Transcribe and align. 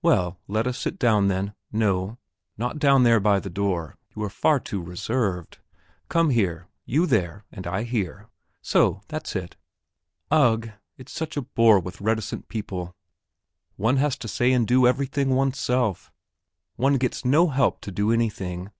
"Well, 0.00 0.38
let 0.48 0.66
us 0.66 0.78
sit 0.78 0.98
down, 0.98 1.28
then; 1.28 1.52
no, 1.70 2.16
not 2.56 2.78
down 2.78 3.02
there 3.02 3.20
by 3.20 3.38
the 3.40 3.50
door; 3.50 3.98
you 4.16 4.22
are 4.22 4.30
far 4.30 4.58
too 4.58 4.80
reserved! 4.80 5.58
Come 6.08 6.30
here 6.30 6.68
you 6.86 7.04
there, 7.04 7.44
and 7.52 7.66
I 7.66 7.82
here 7.82 8.30
so, 8.62 9.02
that's 9.08 9.36
it... 9.36 9.54
ugh, 10.30 10.70
it's 10.96 11.12
such 11.12 11.36
a 11.36 11.42
bore 11.42 11.78
with 11.78 12.00
reticent 12.00 12.48
people! 12.48 12.96
One 13.76 13.98
has 13.98 14.16
to 14.16 14.28
say 14.28 14.50
and 14.52 14.66
do 14.66 14.86
everything 14.86 15.34
oneself; 15.34 16.10
one 16.76 16.96
gets 16.96 17.26
no 17.26 17.48
help 17.48 17.82
to 17.82 17.92
do 17.92 18.10
anything. 18.10 18.70